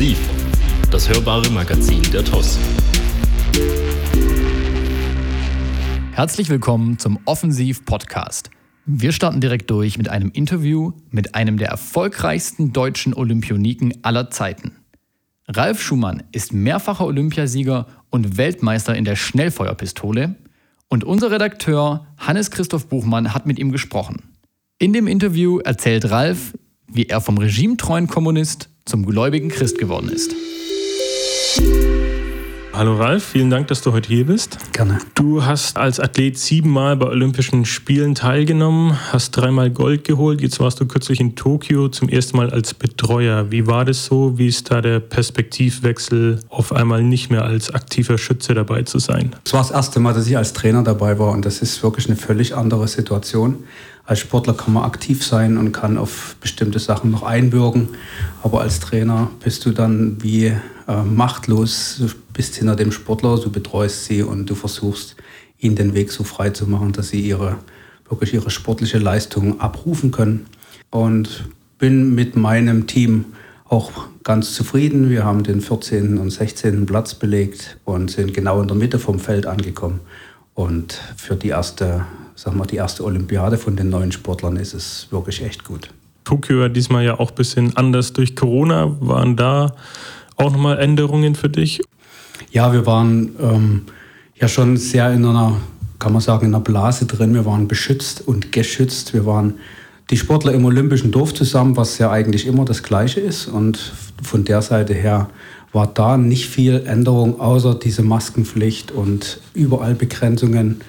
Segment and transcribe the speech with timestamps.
[0.00, 0.30] Offensiv,
[0.90, 2.58] das hörbare Magazin der TOS.
[6.12, 8.48] Herzlich willkommen zum Offensiv Podcast.
[8.86, 14.72] Wir starten direkt durch mit einem Interview mit einem der erfolgreichsten deutschen Olympioniken aller Zeiten.
[15.46, 20.34] Ralf Schumann ist mehrfacher Olympiasieger und Weltmeister in der Schnellfeuerpistole
[20.88, 24.30] und unser Redakteur Hannes Christoph Buchmann hat mit ihm gesprochen.
[24.78, 26.56] In dem Interview erzählt Ralf,
[26.86, 30.34] wie er vom regimetreuen Kommunist zum gläubigen Christ geworden ist.
[32.72, 34.56] Hallo Ralf, vielen Dank, dass du heute hier bist.
[34.72, 35.00] Gerne.
[35.14, 40.40] Du hast als Athlet siebenmal bei Olympischen Spielen teilgenommen, hast dreimal Gold geholt.
[40.40, 43.50] Jetzt warst du kürzlich in Tokio zum ersten Mal als Betreuer.
[43.50, 44.38] Wie war das so?
[44.38, 49.34] Wie ist da der Perspektivwechsel, auf einmal nicht mehr als aktiver Schütze dabei zu sein?
[49.44, 52.06] Es war das erste Mal, dass ich als Trainer dabei war und das ist wirklich
[52.06, 53.64] eine völlig andere Situation
[54.10, 57.90] als Sportler kann man aktiv sein und kann auf bestimmte Sachen noch einwirken.
[58.42, 61.98] Aber als Trainer bist du dann wie äh, machtlos.
[62.00, 65.14] Du bist hinter dem Sportler, du betreust sie und du versuchst,
[65.60, 67.58] ihnen den Weg so frei zu machen, dass sie ihre,
[68.08, 70.46] wirklich ihre sportliche Leistung abrufen können.
[70.90, 71.44] Und
[71.78, 73.26] bin mit meinem Team
[73.64, 73.92] auch
[74.24, 75.08] ganz zufrieden.
[75.08, 76.18] Wir haben den 14.
[76.18, 76.84] und 16.
[76.84, 80.00] Platz belegt und sind genau in der Mitte vom Feld angekommen.
[80.54, 82.06] Und für die erste
[82.40, 85.90] sag mal, die erste Olympiade von den neuen Sportlern ist es wirklich echt gut.
[86.24, 88.96] Tokio war diesmal ja auch ein bisschen anders durch Corona.
[89.00, 89.74] Waren da
[90.36, 91.82] auch nochmal Änderungen für dich?
[92.50, 93.82] Ja, wir waren ähm,
[94.36, 95.56] ja schon sehr in einer,
[95.98, 97.34] kann man sagen, in einer Blase drin.
[97.34, 99.12] Wir waren beschützt und geschützt.
[99.12, 99.54] Wir waren
[100.08, 103.48] die Sportler im Olympischen Dorf zusammen, was ja eigentlich immer das Gleiche ist.
[103.48, 105.28] Und von der Seite her
[105.72, 110.80] war da nicht viel Änderung, außer diese Maskenpflicht und überall Begrenzungen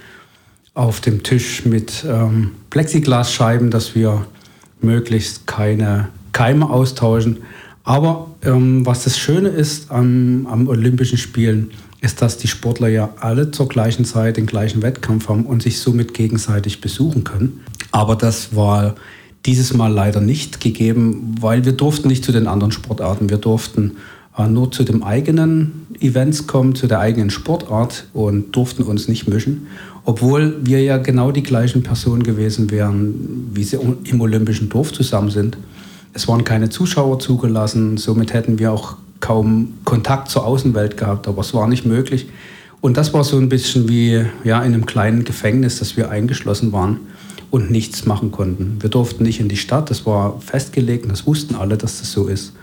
[0.73, 4.25] auf dem Tisch mit ähm, Plexiglasscheiben, dass wir
[4.81, 7.39] möglichst keine Keime austauschen.
[7.83, 13.13] Aber ähm, was das Schöne ist am, am Olympischen Spielen, ist, dass die Sportler ja
[13.19, 17.62] alle zur gleichen Zeit den gleichen Wettkampf haben und sich somit gegenseitig besuchen können.
[17.91, 18.95] Aber das war
[19.45, 23.29] dieses Mal leider nicht gegeben, weil wir durften nicht zu den anderen Sportarten.
[23.29, 23.97] Wir durften
[24.38, 29.28] äh, nur zu den eigenen Events kommen, zu der eigenen Sportart und durften uns nicht
[29.28, 29.68] mischen
[30.06, 35.29] obwohl wir ja genau die gleichen Personen gewesen wären, wie sie im Olympischen Dorf zusammen
[35.29, 35.57] sind.
[36.13, 41.41] Es waren keine Zuschauer zugelassen, somit hätten wir auch kaum Kontakt zur Außenwelt gehabt, aber
[41.41, 42.28] es war nicht möglich.
[42.81, 46.72] Und das war so ein bisschen wie ja, in einem kleinen Gefängnis, dass wir eingeschlossen
[46.72, 47.00] waren
[47.51, 48.78] und nichts machen konnten.
[48.81, 52.12] Wir durften nicht in die Stadt, das war festgelegt und das wussten alle, dass das
[52.12, 52.53] so ist.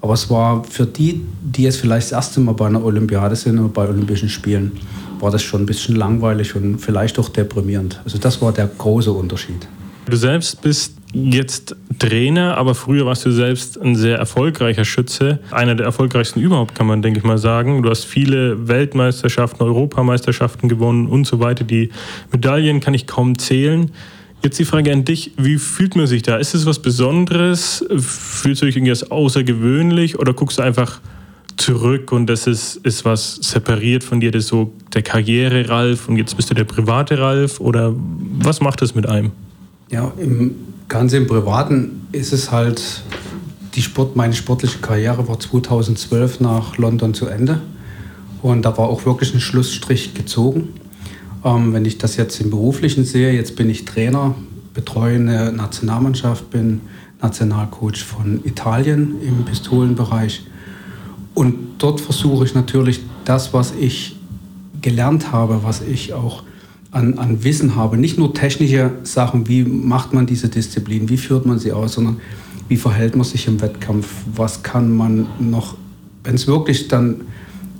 [0.00, 3.58] Aber es war für die, die jetzt vielleicht das erste Mal bei einer Olympiade sind
[3.58, 4.72] oder bei Olympischen Spielen,
[5.20, 8.00] war das schon ein bisschen langweilig und vielleicht auch deprimierend.
[8.04, 9.68] Also das war der große Unterschied.
[10.06, 15.40] Du selbst bist jetzt Trainer, aber früher warst du selbst ein sehr erfolgreicher Schütze.
[15.50, 17.82] Einer der erfolgreichsten überhaupt, kann man, denke ich mal, sagen.
[17.82, 21.64] Du hast viele Weltmeisterschaften, Europameisterschaften gewonnen und so weiter.
[21.64, 21.90] Die
[22.32, 23.90] Medaillen kann ich kaum zählen.
[24.42, 26.36] Jetzt die Frage an dich, wie fühlt man sich da?
[26.36, 27.84] Ist es was Besonderes?
[27.98, 31.00] Fühlst du dich irgendwie außergewöhnlich oder guckst du einfach
[31.58, 36.16] zurück und das ist, ist was separiert von dir, das ist so der Karriere-Ralf und
[36.16, 39.32] jetzt bist du der private Ralf oder was macht das mit einem?
[39.90, 40.54] Ja, im,
[40.88, 43.02] ganz im Privaten ist es halt,
[43.74, 47.60] die Sport, meine sportliche Karriere war 2012 nach London zu Ende
[48.40, 50.70] und da war auch wirklich ein Schlussstrich gezogen.
[51.44, 54.34] Ähm, wenn ich das jetzt im Beruflichen sehe, jetzt bin ich Trainer,
[54.74, 56.80] betreue eine Nationalmannschaft, bin
[57.22, 60.42] Nationalcoach von Italien im Pistolenbereich.
[61.34, 64.16] Und dort versuche ich natürlich das, was ich
[64.80, 66.42] gelernt habe, was ich auch
[66.90, 71.46] an, an Wissen habe, nicht nur technische Sachen, wie macht man diese Disziplin, wie führt
[71.46, 72.20] man sie aus, sondern
[72.68, 75.76] wie verhält man sich im Wettkampf, was kann man noch,
[76.24, 77.22] wenn es wirklich dann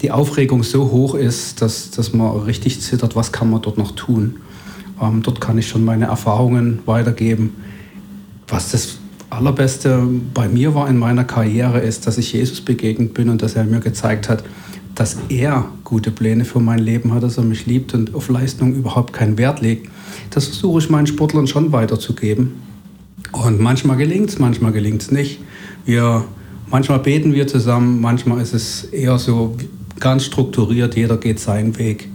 [0.03, 3.93] die Aufregung so hoch ist, dass, dass man richtig zittert, was kann man dort noch
[3.93, 4.37] tun.
[5.01, 7.55] Ähm, dort kann ich schon meine Erfahrungen weitergeben.
[8.49, 13.29] Was das Allerbeste bei mir war in meiner Karriere ist, dass ich Jesus begegnet bin
[13.29, 14.43] und dass er mir gezeigt hat,
[14.95, 18.75] dass er gute Pläne für mein Leben hat, dass er mich liebt und auf Leistung
[18.75, 19.89] überhaupt keinen Wert legt.
[20.31, 22.55] Das versuche ich meinen Sportlern schon weiterzugeben.
[23.33, 25.41] Und manchmal gelingt es, manchmal gelingt es nicht.
[25.85, 26.25] Wir,
[26.69, 29.57] manchmal beten wir zusammen, manchmal ist es eher so
[30.01, 32.09] ganz strukturiert, jeder geht seinen Weg.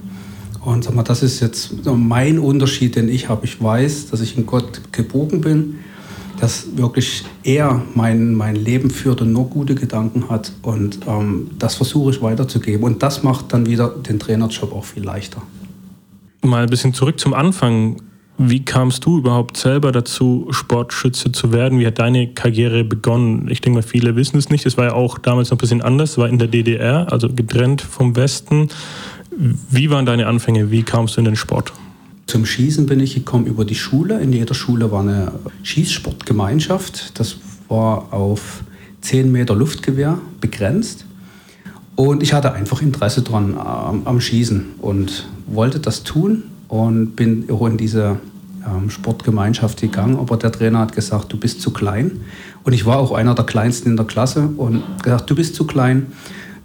[0.64, 3.46] Und sag mal, das ist jetzt mein Unterschied, den ich habe.
[3.46, 5.76] Ich weiß, dass ich in Gott gebogen bin
[6.40, 10.52] dass wirklich er mein, mein Leben führt und nur gute Gedanken hat.
[10.62, 12.84] Und ähm, das versuche ich weiterzugeben.
[12.84, 15.42] Und das macht dann wieder den Trainerjob auch viel leichter.
[16.42, 18.02] Mal ein bisschen zurück zum Anfang.
[18.38, 21.80] Wie kamst du überhaupt selber dazu, Sportschütze zu werden?
[21.80, 23.48] Wie hat deine Karriere begonnen?
[23.50, 24.66] Ich denke mal, viele wissen es nicht.
[24.66, 26.12] Es war ja auch damals noch ein bisschen anders.
[26.12, 28.68] Es war in der DDR, also getrennt vom Westen.
[29.32, 30.70] Wie waren deine Anfänge?
[30.70, 31.72] Wie kamst du in den Sport?
[32.28, 34.20] Zum Schießen bin ich gekommen über die Schule.
[34.20, 35.32] In jeder Schule war eine
[35.64, 37.18] Schießsportgemeinschaft.
[37.18, 37.38] Das
[37.70, 38.64] war auf
[39.00, 41.06] 10 Meter Luftgewehr begrenzt.
[41.96, 47.50] Und ich hatte einfach Interesse dran am, am Schießen und wollte das tun und bin
[47.50, 48.18] auch in diese
[48.66, 50.18] ähm, Sportgemeinschaft gegangen.
[50.18, 52.22] Aber der Trainer hat gesagt, du bist zu klein.
[52.64, 55.66] Und ich war auch einer der kleinsten in der Klasse und gesagt, du bist zu
[55.66, 56.08] klein,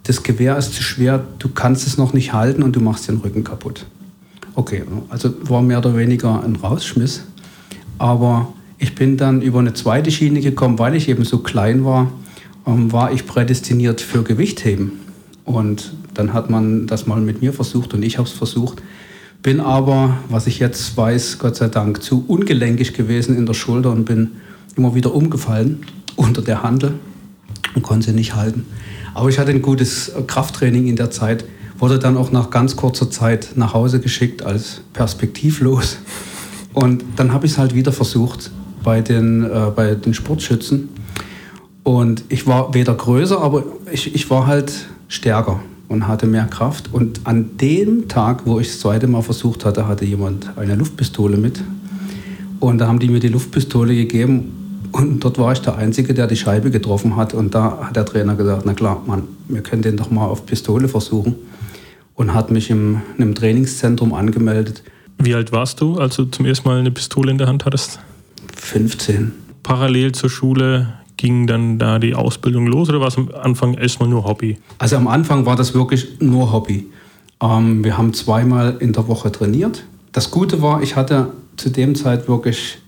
[0.05, 3.19] das Gewehr ist zu schwer, du kannst es noch nicht halten und du machst den
[3.19, 3.85] Rücken kaputt.
[4.55, 7.25] Okay, also war mehr oder weniger ein Rausschmiss.
[7.99, 12.11] Aber ich bin dann über eine zweite Schiene gekommen, weil ich eben so klein war,
[12.67, 14.93] ähm, war ich prädestiniert für Gewichtheben.
[15.45, 18.83] Und dann hat man das mal mit mir versucht und ich habe es versucht.
[19.43, 23.91] Bin aber, was ich jetzt weiß, Gott sei Dank, zu ungelenkig gewesen in der Schulter
[23.91, 24.33] und bin
[24.77, 26.97] immer wieder umgefallen unter der Handel
[27.75, 28.67] und konnte sie nicht halten.
[29.15, 31.47] Aber ich hatte ein gutes Krafttraining in der Zeit,
[31.79, 35.97] wurde dann auch nach ganz kurzer Zeit nach Hause geschickt als perspektivlos.
[36.75, 38.51] Und dann habe ich es halt wieder versucht
[38.85, 40.91] bei den, äh, bei den Sportschützen.
[41.83, 45.61] Und ich war weder größer, aber ich, ich war halt stärker
[45.91, 46.89] und hatte mehr Kraft.
[46.93, 51.37] Und an dem Tag, wo ich das zweite Mal versucht hatte, hatte jemand eine Luftpistole
[51.37, 51.63] mit.
[52.61, 54.53] Und da haben die mir die Luftpistole gegeben
[54.93, 57.35] und dort war ich der Einzige, der die Scheibe getroffen hat.
[57.35, 60.47] Und da hat der Trainer gesagt, na klar, Mann, wir können den doch mal auf
[60.47, 61.35] Pistole versuchen.
[62.15, 64.85] Und hat mich im, in einem Trainingszentrum angemeldet.
[65.19, 67.99] Wie alt warst du, als du zum ersten Mal eine Pistole in der Hand hattest?
[68.57, 69.33] 15.
[69.65, 74.09] Parallel zur Schule ging dann da die Ausbildung los oder war es am Anfang erstmal
[74.09, 74.57] nur Hobby?
[74.79, 76.87] Also am Anfang war das wirklich nur Hobby.
[77.43, 79.85] Ähm, wir haben zweimal in der Woche trainiert.
[80.13, 82.79] Das Gute war, ich hatte zu dem Zeit wirklich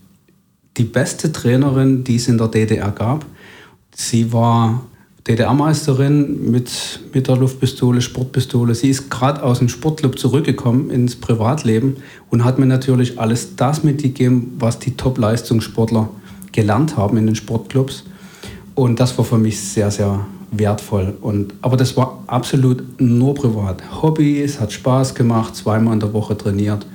[0.78, 3.26] die beste Trainerin, die es in der DDR gab.
[3.94, 4.80] Sie war
[5.28, 8.74] DDR-Meisterin mit, mit der Luftpistole, Sportpistole.
[8.74, 11.96] Sie ist gerade aus dem Sportclub zurückgekommen ins Privatleben
[12.30, 16.08] und hat mir natürlich alles das mitgegeben, was die Top-Leistungssportler
[16.52, 18.04] gelernt haben in den Sportclubs.
[18.74, 21.14] Und das war für mich sehr, sehr wertvoll.
[21.20, 23.82] Und, aber das war absolut nur privat.
[24.02, 26.86] Hobby, es hat Spaß gemacht, zweimal in der Woche trainiert.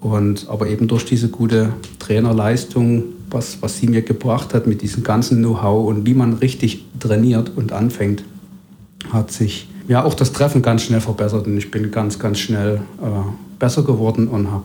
[0.00, 5.04] Und, aber eben durch diese gute Trainerleistung, was, was sie mir gebracht hat mit diesem
[5.04, 8.24] ganzen Know-how und wie man richtig trainiert und anfängt,
[9.10, 11.46] hat sich ja auch das Treffen ganz schnell verbessert.
[11.46, 13.06] Und ich bin ganz, ganz schnell äh,
[13.58, 14.64] besser geworden und habe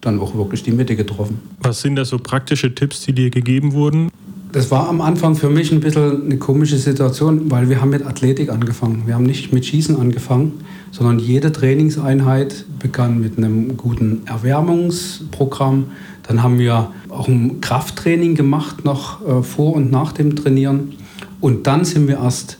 [0.00, 1.40] dann auch wirklich die Mitte getroffen.
[1.60, 4.10] Was sind da so praktische Tipps, die dir gegeben wurden?
[4.50, 8.06] Das war am Anfang für mich ein bisschen eine komische Situation, weil wir haben mit
[8.06, 9.02] Athletik angefangen.
[9.04, 10.52] Wir haben nicht mit Schießen angefangen,
[10.90, 15.88] sondern jede Trainingseinheit begann mit einem guten Erwärmungsprogramm.
[16.26, 20.94] Dann haben wir auch ein Krafttraining gemacht, noch äh, vor und nach dem Trainieren.
[21.40, 22.56] Und dann sind wir erst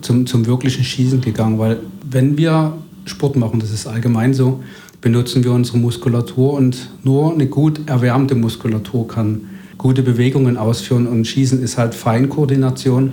[0.00, 1.80] zum, zum wirklichen Schießen gegangen, weil
[2.10, 4.60] wenn wir Sport machen, das ist allgemein so,
[5.02, 9.42] benutzen wir unsere Muskulatur und nur eine gut erwärmte Muskulatur kann
[9.86, 13.12] gute Bewegungen ausführen und Schießen ist halt Feinkoordination.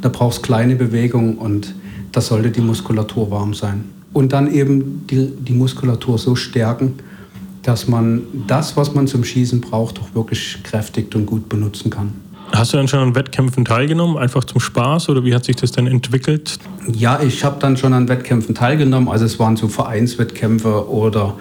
[0.00, 1.74] Da brauchst kleine Bewegungen und
[2.12, 3.84] da sollte die Muskulatur warm sein.
[4.14, 6.94] Und dann eben die, die Muskulatur so stärken,
[7.62, 12.14] dass man das, was man zum Schießen braucht, auch wirklich kräftig und gut benutzen kann.
[12.54, 15.72] Hast du dann schon an Wettkämpfen teilgenommen, einfach zum Spaß oder wie hat sich das
[15.72, 16.58] denn entwickelt?
[16.90, 19.10] Ja, ich habe dann schon an Wettkämpfen teilgenommen.
[19.10, 21.34] Also es waren so Vereinswettkämpfe oder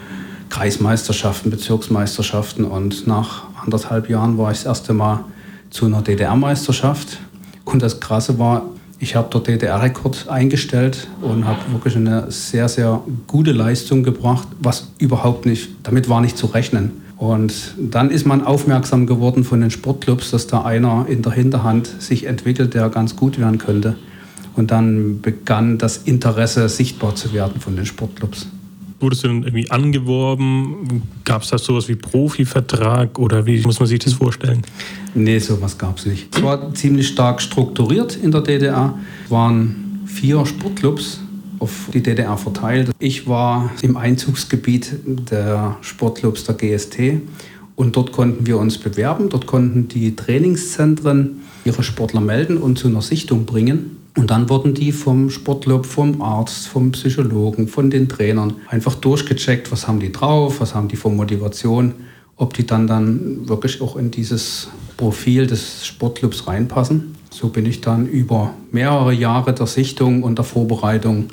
[0.49, 5.25] Kreismeisterschaften, Bezirksmeisterschaften und nach anderthalb Jahren war ich das erste Mal
[5.69, 7.19] zu einer DDR-Meisterschaft.
[7.65, 8.63] Und das Krasse war,
[8.99, 14.91] ich habe dort DDR-Rekord eingestellt und habe wirklich eine sehr, sehr gute Leistung gebracht, was
[14.97, 17.03] überhaupt nicht, damit war nicht zu rechnen.
[17.17, 21.87] Und dann ist man aufmerksam geworden von den Sportclubs, dass da einer in der Hinterhand
[21.99, 23.95] sich entwickelt, der ganz gut werden könnte.
[24.55, 28.47] Und dann begann das Interesse sichtbar zu werden von den Sportclubs.
[29.03, 31.03] Wurdest du dann irgendwie angeworben?
[31.25, 34.61] Gab es da sowas wie Profivertrag oder wie muss man sich das vorstellen?
[35.13, 36.33] Nee, sowas gab es nicht.
[36.33, 38.97] Es war ziemlich stark strukturiert in der DDR.
[39.25, 41.19] Es waren vier Sportclubs
[41.59, 42.91] auf die DDR verteilt.
[42.99, 47.21] Ich war im Einzugsgebiet der Sportclubs der GST
[47.75, 49.27] und dort konnten wir uns bewerben.
[49.27, 53.97] Dort konnten die Trainingszentren ihre Sportler melden und zu einer Sichtung bringen.
[54.15, 59.71] Und dann wurden die vom Sportclub, vom Arzt, vom Psychologen, von den Trainern einfach durchgecheckt,
[59.71, 61.93] was haben die drauf, was haben die für Motivation,
[62.35, 67.15] ob die dann dann wirklich auch in dieses Profil des Sportclubs reinpassen.
[67.31, 71.29] So bin ich dann über mehrere Jahre der Sichtung und der Vorbereitung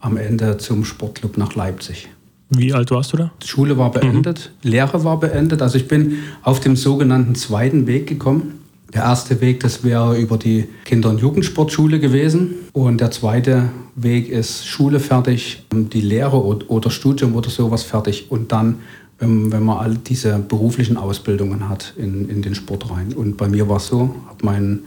[0.00, 2.08] am Ende zum Sportclub nach Leipzig.
[2.50, 3.32] Wie alt warst du da?
[3.42, 4.70] Die Schule war beendet, mhm.
[4.70, 5.62] Lehre war beendet.
[5.62, 8.63] Also ich bin auf dem sogenannten zweiten Weg gekommen.
[8.94, 12.54] Der erste Weg, das wäre über die Kinder- und Jugendsportschule gewesen.
[12.72, 18.30] Und der zweite Weg ist Schule fertig, die Lehre oder Studium oder sowas fertig.
[18.30, 18.80] Und dann,
[19.18, 23.12] wenn, wenn man all diese beruflichen Ausbildungen hat in, in den Sport rein.
[23.14, 24.84] Und bei mir war es so, habe meinen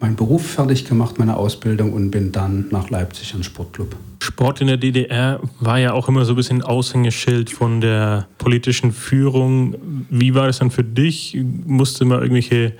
[0.00, 3.96] meinen Beruf fertig gemacht, meine Ausbildung und bin dann nach Leipzig an Sportclub.
[4.22, 8.92] Sport in der DDR war ja auch immer so ein bisschen Aushängeschild von der politischen
[8.92, 9.74] Führung.
[10.10, 11.36] Wie war das dann für dich?
[11.66, 12.74] Musste man irgendwelche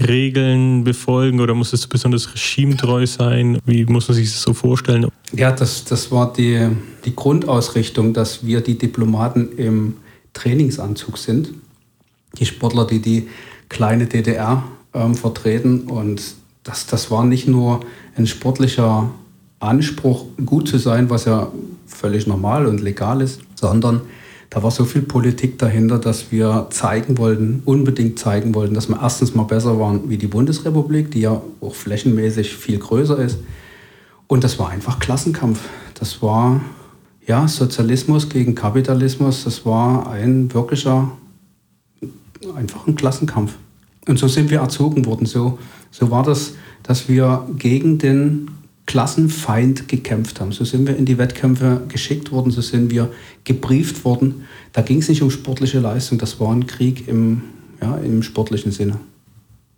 [0.00, 3.58] Regeln befolgen oder musstest du besonders regimetreu sein?
[3.66, 5.08] Wie muss man sich das so vorstellen?
[5.32, 6.68] Ja, das, das war die,
[7.04, 9.96] die Grundausrichtung, dass wir die Diplomaten im
[10.34, 11.50] Trainingsanzug sind.
[12.38, 13.28] Die Sportler, die die
[13.68, 14.62] kleine DDR
[14.94, 16.22] ähm, vertreten und
[16.62, 17.80] das, das war nicht nur
[18.16, 19.10] ein sportlicher
[19.60, 21.50] Anspruch, gut zu sein, was ja
[21.86, 24.02] völlig normal und legal ist, sondern
[24.50, 28.98] da war so viel Politik dahinter, dass wir zeigen wollten, unbedingt zeigen wollten, dass wir
[29.00, 33.38] erstens mal besser waren wie die Bundesrepublik, die ja auch flächenmäßig viel größer ist.
[34.26, 35.60] Und das war einfach Klassenkampf.
[35.94, 36.60] Das war
[37.26, 39.44] ja Sozialismus gegen Kapitalismus.
[39.44, 41.12] Das war ein wirklicher,
[42.54, 43.54] einfach ein Klassenkampf.
[44.06, 45.26] Und so sind wir erzogen worden.
[45.26, 45.58] So
[45.90, 48.50] so war das, dass wir gegen den
[48.88, 50.50] Klassenfeind gekämpft haben.
[50.50, 53.12] So sind wir in die Wettkämpfe geschickt worden, so sind wir
[53.44, 54.46] gebrieft worden.
[54.72, 57.42] Da ging es nicht um sportliche Leistung, das war ein Krieg im,
[57.82, 58.98] ja, im sportlichen Sinne.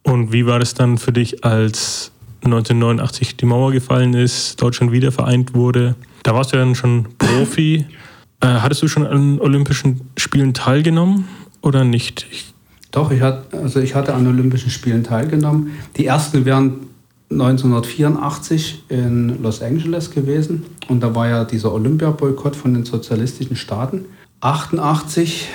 [0.04, 2.12] Und wie war das dann für dich, als
[2.44, 5.96] 1989 die Mauer gefallen ist, Deutschland wieder vereint wurde?
[6.22, 7.84] Da warst du ja dann schon Profi.
[8.42, 11.28] Äh, hattest du schon an Olympischen Spielen teilgenommen
[11.60, 12.26] oder nicht?
[12.30, 12.54] Ich
[12.90, 15.72] doch, ich hatte, also ich hatte an Olympischen Spielen teilgenommen.
[15.98, 16.88] Die ersten wären
[17.30, 24.06] 1984 in Los Angeles gewesen und da war ja dieser Olympiaboykott von den sozialistischen Staaten.
[24.40, 25.48] 88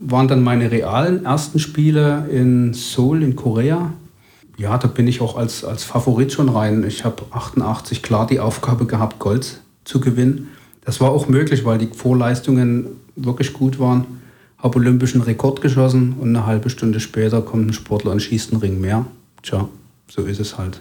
[0.00, 3.92] waren dann meine realen ersten Spiele in Seoul in Korea.
[4.56, 6.84] Ja, da bin ich auch als, als Favorit schon rein.
[6.86, 10.48] Ich habe 88 klar die Aufgabe gehabt, Gold zu gewinnen.
[10.84, 14.06] Das war auch möglich, weil die Vorleistungen wirklich gut waren
[14.64, 18.62] habe olympischen Rekord geschossen und eine halbe Stunde später kommt ein Sportler und schießt einen
[18.62, 19.04] Ring mehr.
[19.42, 19.68] Tja,
[20.08, 20.80] so ist es halt.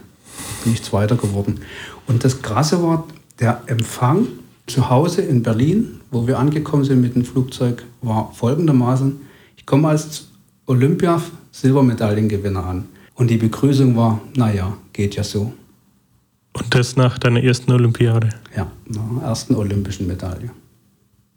[0.65, 1.61] Nichts weiter geworden.
[2.07, 3.05] Und das Krasse war,
[3.39, 4.27] der Empfang
[4.67, 9.21] zu Hause in Berlin, wo wir angekommen sind mit dem Flugzeug, war folgendermaßen.
[9.57, 10.27] Ich komme als
[10.67, 12.85] Olympia-Silbermedaillengewinner an.
[13.15, 15.53] Und die Begrüßung war, naja, geht ja so.
[16.53, 18.29] Und das nach deiner ersten Olympiade?
[18.55, 20.51] Ja, nach der ersten olympischen Medaille.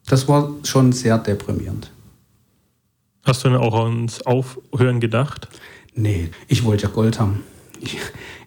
[0.06, 1.90] Das war schon sehr deprimierend.
[3.24, 5.48] Hast du denn auch ans Aufhören gedacht?
[5.94, 7.42] Nee, ich wollte ja Gold haben.
[7.80, 7.98] Ich,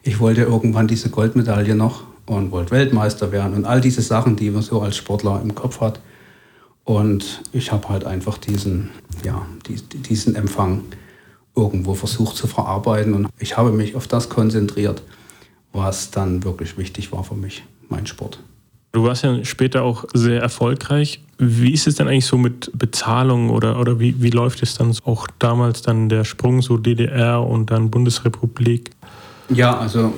[0.02, 4.50] ich wollte irgendwann diese Goldmedaille noch und wollte Weltmeister werden und all diese Sachen, die
[4.50, 6.00] man so als Sportler im Kopf hat.
[6.84, 8.90] Und ich habe halt einfach diesen,
[9.24, 9.46] ja,
[10.08, 10.82] diesen Empfang
[11.56, 15.02] irgendwo versucht zu verarbeiten und ich habe mich auf das konzentriert,
[15.72, 18.40] was dann wirklich wichtig war für mich, mein Sport.
[18.92, 21.20] Du warst ja später auch sehr erfolgreich.
[21.38, 24.96] Wie ist es denn eigentlich so mit Bezahlung oder, oder wie, wie läuft es dann
[25.04, 28.90] auch damals dann der Sprung so DDR und dann Bundesrepublik?
[29.52, 30.12] Ja, also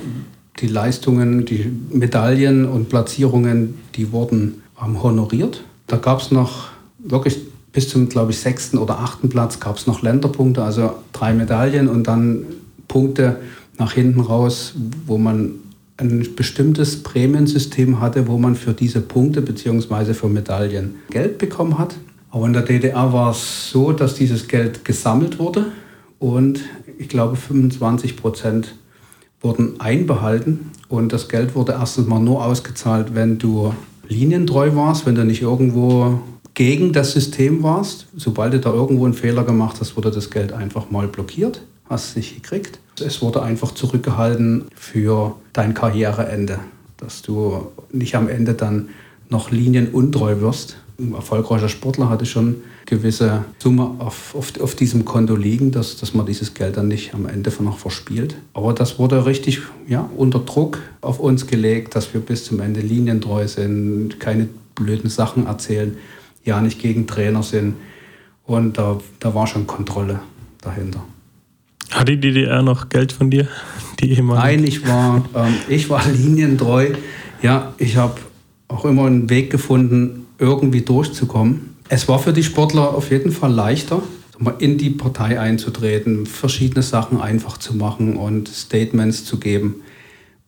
[0.59, 5.63] die Leistungen, die Medaillen und Platzierungen, die wurden ähm, honoriert.
[5.87, 7.39] Da gab es noch wirklich
[7.71, 11.89] bis zum, glaube ich, sechsten oder achten Platz gab es noch Länderpunkte, also drei Medaillen
[11.89, 12.45] und dann
[12.87, 13.37] Punkte
[13.79, 14.73] nach hinten raus,
[15.07, 15.55] wo man
[15.97, 20.13] ein bestimmtes Prämiensystem hatte, wo man für diese Punkte bzw.
[20.13, 21.95] für Medaillen Geld bekommen hat.
[22.29, 25.67] Aber in der DDR war es so, dass dieses Geld gesammelt wurde
[26.19, 26.61] und
[26.97, 28.75] ich glaube 25 Prozent
[29.43, 33.73] wurden einbehalten und das Geld wurde erstens mal nur ausgezahlt, wenn du
[34.07, 36.19] linientreu warst, wenn du nicht irgendwo
[36.53, 38.07] gegen das System warst.
[38.15, 42.09] Sobald du da irgendwo einen Fehler gemacht hast, wurde das Geld einfach mal blockiert, hast
[42.09, 42.79] es nicht gekriegt.
[43.03, 46.59] Es wurde einfach zurückgehalten für dein Karriereende,
[46.97, 48.89] dass du nicht am Ende dann
[49.29, 50.77] noch linienuntreu wirst.
[50.99, 52.57] Ein erfolgreicher Sportler hatte schon
[52.93, 57.13] gewisse Summe auf, auf, auf diesem Konto liegen, dass, dass man dieses Geld dann nicht
[57.15, 58.35] am Ende noch verspielt.
[58.53, 62.81] Aber das wurde richtig ja, unter Druck auf uns gelegt, dass wir bis zum Ende
[62.81, 65.97] linientreu sind, keine blöden Sachen erzählen,
[66.43, 67.75] ja nicht gegen Trainer sind.
[68.45, 70.19] Und da, da war schon Kontrolle
[70.61, 71.03] dahinter.
[71.91, 73.47] Hat die DDR noch Geld von dir?
[73.99, 74.43] Die ehemalige?
[74.43, 76.89] Nein, ich war, ähm, ich war linientreu.
[77.41, 78.19] Ja, ich habe
[78.67, 81.72] auch immer einen Weg gefunden, irgendwie durchzukommen.
[81.89, 84.01] Es war für die Sportler auf jeden Fall leichter,
[84.59, 89.75] in die Partei einzutreten, verschiedene Sachen einfach zu machen und Statements zu geben.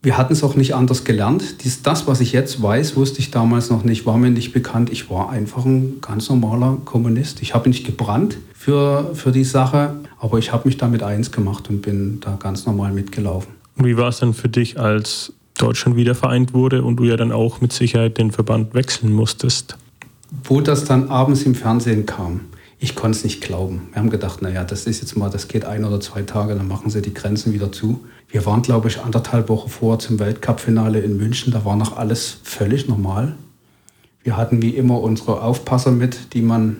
[0.02, 1.64] wir hatten es auch nicht anders gelernt.
[1.64, 4.90] Dies, das, was ich jetzt weiß, wusste ich damals noch nicht, war mir nicht bekannt.
[4.90, 7.42] Ich war einfach ein ganz normaler Kommunist.
[7.42, 11.68] Ich habe nicht gebrannt für, für die Sache, aber ich habe mich damit eins gemacht
[11.70, 13.52] und bin da ganz normal mitgelaufen.
[13.76, 17.32] Wie war es dann für dich, als Deutschland wieder vereint wurde und du ja dann
[17.32, 19.76] auch mit Sicherheit den Verband wechseln musstest?
[20.44, 22.40] Wo das dann abends im Fernsehen kam,
[22.78, 23.88] ich konnte es nicht glauben.
[23.92, 26.68] Wir haben gedacht, naja, das ist jetzt mal, das geht ein oder zwei Tage, dann
[26.68, 28.04] machen sie die Grenzen wieder zu.
[28.28, 31.52] Wir waren, glaube ich, anderthalb Wochen vor zum Weltcup-Finale in München.
[31.52, 33.36] Da war noch alles völlig normal.
[34.22, 36.76] Wir hatten wie immer unsere Aufpasser mit, die man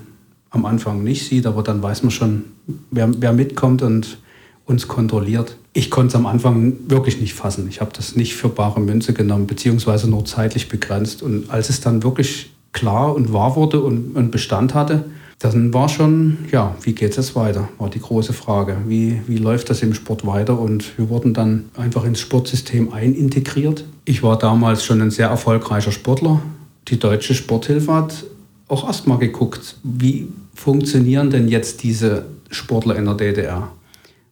[0.50, 2.44] am Anfang nicht sieht, aber dann weiß man schon,
[2.90, 4.18] wer, wer mitkommt und
[4.66, 5.56] uns kontrolliert.
[5.72, 7.68] Ich konnte es am Anfang wirklich nicht fassen.
[7.68, 11.22] Ich habe das nicht für bare Münze genommen, beziehungsweise nur zeitlich begrenzt.
[11.22, 15.06] Und als es dann wirklich klar und wahr wurde und, und Bestand hatte,
[15.38, 18.76] dann war schon, ja, wie geht es weiter, war die große Frage.
[18.86, 20.58] Wie, wie läuft das im Sport weiter?
[20.58, 23.84] Und wir wurden dann einfach ins Sportsystem einintegriert.
[24.04, 26.40] Ich war damals schon ein sehr erfolgreicher Sportler.
[26.88, 28.24] Die deutsche Sporthilfe hat
[28.68, 33.72] auch erstmal geguckt, wie funktionieren denn jetzt diese Sportler in der DDR?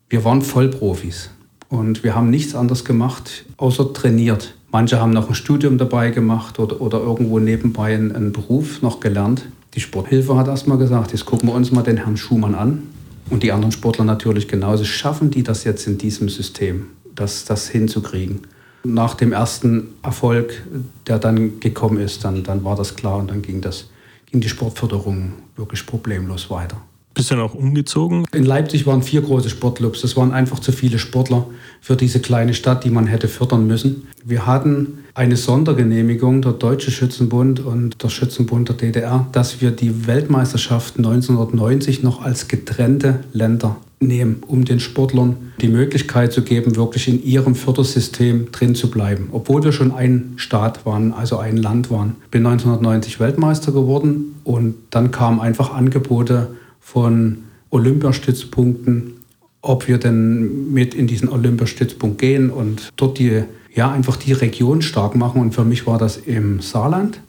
[0.08, 1.30] Wir waren Vollprofis
[1.68, 4.54] und wir haben nichts anderes gemacht, außer trainiert.
[4.74, 8.98] Manche haben noch ein Studium dabei gemacht oder, oder irgendwo nebenbei einen, einen Beruf noch
[8.98, 9.46] gelernt.
[9.74, 12.82] Die Sporthilfe hat erstmal gesagt, jetzt gucken wir uns mal den Herrn Schumann an.
[13.30, 14.82] Und die anderen Sportler natürlich genauso.
[14.82, 18.40] Schaffen die das jetzt in diesem System, das, das hinzukriegen?
[18.82, 20.64] Nach dem ersten Erfolg,
[21.06, 23.90] der dann gekommen ist, dann, dann war das klar und dann ging, das,
[24.26, 26.78] ging die Sportförderung wirklich problemlos weiter.
[27.14, 28.26] Bist du dann auch umgezogen?
[28.32, 30.00] In Leipzig waren vier große Sportclubs.
[30.00, 31.46] Das waren einfach zu viele Sportler
[31.80, 34.08] für diese kleine Stadt, die man hätte fördern müssen.
[34.24, 40.08] Wir hatten eine Sondergenehmigung, der Deutsche Schützenbund und der Schützenbund der DDR, dass wir die
[40.08, 47.06] Weltmeisterschaft 1990 noch als getrennte Länder nehmen, um den Sportlern die Möglichkeit zu geben, wirklich
[47.06, 49.28] in ihrem Fördersystem drin zu bleiben.
[49.30, 52.16] Obwohl wir schon ein Staat waren, also ein Land waren.
[52.32, 56.48] Bin 1990 Weltmeister geworden und dann kamen einfach Angebote
[56.84, 57.38] von
[57.70, 59.14] Olympiastützpunkten,
[59.62, 63.42] ob wir denn mit in diesen Olympiastützpunkt gehen und dort die,
[63.74, 65.40] ja, einfach die Region stark machen.
[65.40, 67.20] Und für mich war das im Saarland.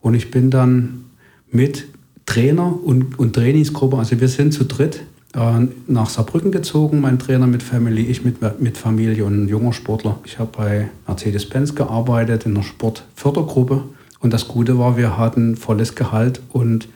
[0.00, 1.06] Und ich bin dann
[1.50, 1.86] mit
[2.26, 5.02] Trainer und, und Trainingsgruppe, also wir sind zu dritt
[5.34, 9.72] äh, nach Saarbrücken gezogen, mein Trainer mit Family, ich mit, mit Familie und ein junger
[9.72, 10.18] Sportler.
[10.26, 13.84] Ich habe bei Mercedes-Benz gearbeitet in der Sportfördergruppe.
[14.20, 16.88] Und das Gute war, wir hatten volles Gehalt und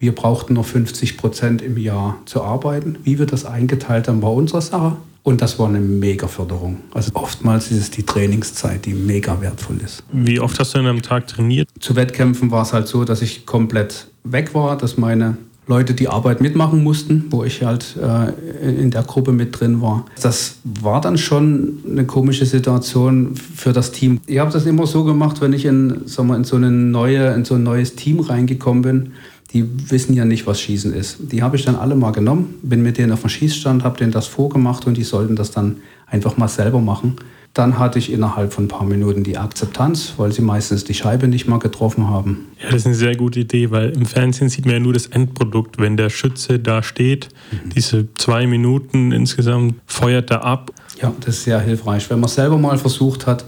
[0.00, 2.96] wir brauchten noch 50 Prozent im Jahr zu arbeiten.
[3.04, 4.96] Wie wir das eingeteilt haben, war unsere Sache.
[5.22, 6.78] Und das war eine mega Förderung.
[6.92, 10.02] Also oftmals ist es die Trainingszeit, die mega wertvoll ist.
[10.10, 11.68] Wie oft hast du denn am Tag trainiert?
[11.78, 15.36] Zu Wettkämpfen war es halt so, dass ich komplett weg war, dass meine
[15.66, 20.06] Leute die Arbeit mitmachen mussten, wo ich halt äh, in der Gruppe mit drin war.
[20.20, 24.20] Das war dann schon eine komische Situation für das Team.
[24.26, 27.34] Ich habe das immer so gemacht, wenn ich in, sagen wir, in, so eine neue,
[27.34, 29.12] in so ein neues Team reingekommen bin,
[29.52, 31.18] die wissen ja nicht, was Schießen ist.
[31.32, 34.12] Die habe ich dann alle mal genommen, bin mit denen auf dem Schießstand, habe denen
[34.12, 37.16] das vorgemacht und die sollten das dann einfach mal selber machen.
[37.52, 41.26] Dann hatte ich innerhalb von ein paar Minuten die Akzeptanz, weil sie meistens die Scheibe
[41.26, 42.46] nicht mal getroffen haben.
[42.62, 45.06] Ja, das ist eine sehr gute Idee, weil im Fernsehen sieht man ja nur das
[45.06, 45.78] Endprodukt.
[45.78, 47.70] Wenn der Schütze da steht, mhm.
[47.70, 50.70] diese zwei Minuten insgesamt feuert er ab.
[51.02, 52.08] Ja, das ist sehr hilfreich.
[52.08, 53.44] Wenn man selber mal versucht hat,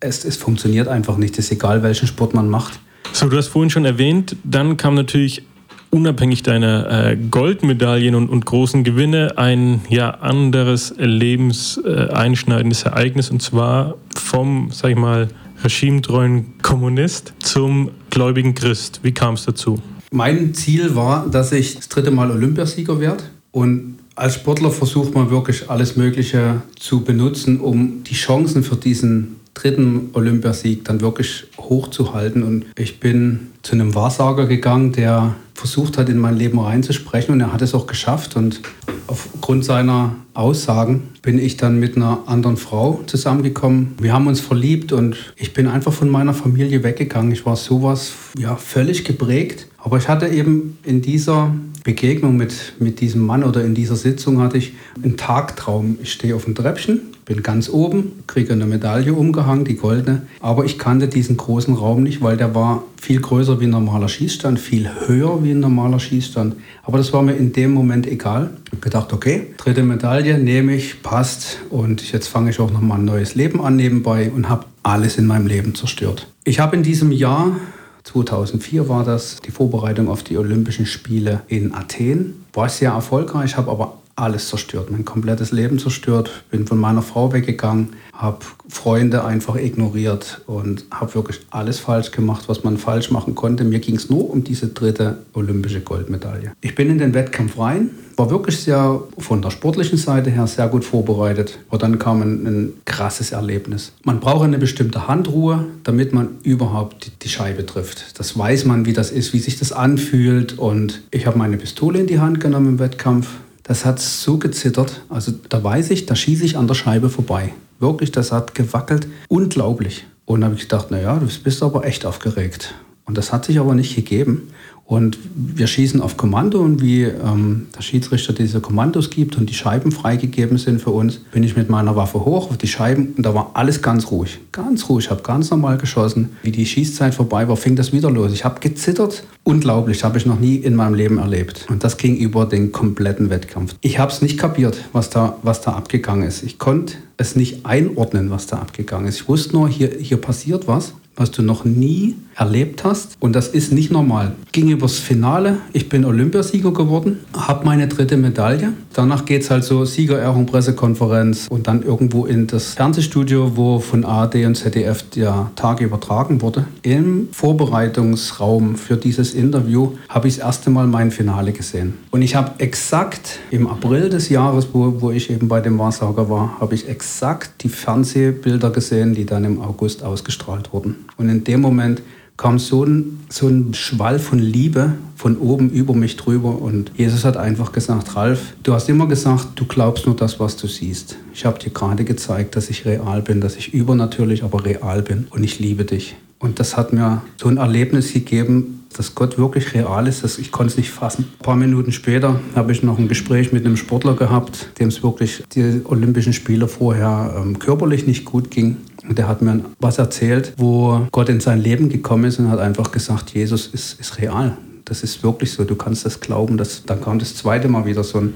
[0.00, 1.38] es, es funktioniert einfach nicht.
[1.38, 2.80] Es ist egal, welchen Sport man macht.
[3.12, 5.42] So, du hast vorhin schon erwähnt, dann kam natürlich
[5.90, 13.42] unabhängig deiner äh, Goldmedaillen und, und, großen Gewinne ein ja anderes lebenseinschneidendes äh, Ereignis und
[13.42, 15.28] zwar vom, sag ich mal,
[15.64, 19.00] regimetreuen Kommunist zum gläubigen Christ.
[19.02, 19.80] Wie kam es dazu?
[20.10, 25.30] Mein Ziel war, dass ich das dritte Mal Olympiasieger werde und als Sportler versucht man
[25.30, 32.42] wirklich alles Mögliche zu benutzen, um die Chancen für diesen dritten Olympiasieg dann wirklich hochzuhalten.
[32.42, 37.40] Und ich bin zu einem Wahrsager gegangen, der versucht hat, in mein Leben reinzusprechen und
[37.40, 38.34] er hat es auch geschafft.
[38.34, 38.62] Und
[39.08, 43.94] aufgrund seiner Aussagen bin ich dann mit einer anderen Frau zusammengekommen.
[44.00, 47.30] Wir haben uns verliebt und ich bin einfach von meiner Familie weggegangen.
[47.30, 49.66] Ich war sowas ja völlig geprägt.
[49.76, 51.54] Aber ich hatte eben in dieser
[51.84, 54.72] Begegnung mit, mit diesem Mann oder in dieser Sitzung hatte ich
[55.04, 55.98] einen Tagtraum.
[56.02, 60.22] Ich stehe auf dem Treppchen bin ganz oben, kriege eine Medaille umgehangen, die goldene.
[60.40, 64.08] Aber ich kannte diesen großen Raum nicht, weil der war viel größer wie ein normaler
[64.08, 66.56] Schießstand, viel höher wie ein normaler Schießstand.
[66.82, 68.50] Aber das war mir in dem Moment egal.
[68.66, 71.58] Ich habe gedacht, okay, dritte Medaille nehme ich, passt.
[71.70, 75.26] Und jetzt fange ich auch nochmal ein neues Leben an nebenbei und habe alles in
[75.26, 76.26] meinem Leben zerstört.
[76.44, 77.56] Ich habe in diesem Jahr
[78.04, 82.44] 2004 war das die Vorbereitung auf die Olympischen Spiele in Athen.
[82.54, 86.44] War sehr erfolgreich, habe aber alles zerstört, mein komplettes Leben zerstört.
[86.50, 92.48] Bin von meiner Frau weggegangen, habe Freunde einfach ignoriert und habe wirklich alles falsch gemacht,
[92.48, 93.62] was man falsch machen konnte.
[93.62, 96.52] Mir ging es nur um diese dritte olympische Goldmedaille.
[96.60, 100.66] Ich bin in den Wettkampf rein, war wirklich sehr von der sportlichen Seite her sehr
[100.66, 101.60] gut vorbereitet.
[101.70, 103.92] Und dann kam ein, ein krasses Erlebnis.
[104.02, 108.18] Man braucht eine bestimmte Handruhe, damit man überhaupt die, die Scheibe trifft.
[108.18, 110.58] Das weiß man, wie das ist, wie sich das anfühlt.
[110.58, 113.28] Und ich habe meine Pistole in die Hand genommen im Wettkampf.
[113.62, 115.02] Das hat so gezittert.
[115.08, 117.52] Also da weiß ich, da schieße ich an der Scheibe vorbei.
[117.78, 119.06] Wirklich, das hat gewackelt.
[119.28, 120.06] Unglaublich.
[120.24, 122.74] Und da habe ich gedacht, naja, du bist aber echt aufgeregt.
[123.04, 124.50] Und das hat sich aber nicht gegeben.
[124.88, 129.54] Und wir schießen auf Kommando und wie ähm, der Schiedsrichter diese Kommandos gibt und die
[129.54, 133.26] Scheiben freigegeben sind für uns, bin ich mit meiner Waffe hoch auf die Scheiben und
[133.26, 134.38] da war alles ganz ruhig.
[134.50, 136.30] Ganz ruhig, habe ganz normal geschossen.
[136.42, 138.32] Wie die Schießzeit vorbei war, fing das wieder los.
[138.32, 139.24] Ich habe gezittert.
[139.44, 141.66] Unglaublich, habe ich noch nie in meinem Leben erlebt.
[141.68, 143.74] Und das ging über den kompletten Wettkampf.
[143.82, 146.42] Ich habe es nicht kapiert, was da, was da abgegangen ist.
[146.42, 149.16] Ich konnte es nicht einordnen, was da abgegangen ist.
[149.16, 153.16] Ich wusste nur, hier, hier passiert was was du noch nie erlebt hast.
[153.20, 154.32] Und das ist nicht normal.
[154.52, 155.58] Ging übers Finale.
[155.72, 158.72] Ich bin Olympiasieger geworden, habe meine dritte Medaille.
[158.92, 164.04] Danach geht es halt so Siegerehrung, Pressekonferenz und dann irgendwo in das Fernsehstudio, wo von
[164.04, 166.66] ARD und ZDF der Tag übertragen wurde.
[166.82, 171.94] Im Vorbereitungsraum für dieses Interview habe ich das erste Mal mein Finale gesehen.
[172.10, 176.30] Und ich habe exakt im April des Jahres, wo, wo ich eben bei dem Wahrsager
[176.30, 181.07] war, habe ich exakt die Fernsehbilder gesehen, die dann im August ausgestrahlt wurden.
[181.16, 182.02] Und in dem Moment
[182.36, 186.62] kam so ein, so ein Schwall von Liebe von oben über mich drüber.
[186.62, 190.56] Und Jesus hat einfach gesagt, Ralf, du hast immer gesagt, du glaubst nur das, was
[190.56, 191.16] du siehst.
[191.34, 195.26] Ich habe dir gerade gezeigt, dass ich real bin, dass ich übernatürlich, aber real bin.
[195.30, 196.14] Und ich liebe dich.
[196.38, 200.22] Und das hat mir so ein Erlebnis gegeben, dass Gott wirklich real ist.
[200.22, 201.26] Dass ich konnte es nicht fassen.
[201.40, 205.02] Ein paar Minuten später habe ich noch ein Gespräch mit einem Sportler gehabt, dem es
[205.02, 208.76] wirklich die Olympischen Spiele vorher ähm, körperlich nicht gut ging.
[209.08, 212.58] Und der hat mir was erzählt, wo Gott in sein Leben gekommen ist und hat
[212.58, 214.56] einfach gesagt, Jesus ist, ist real.
[214.84, 216.56] Das ist wirklich so, du kannst das glauben.
[216.56, 218.34] Das, dann kam das zweite Mal wieder so ein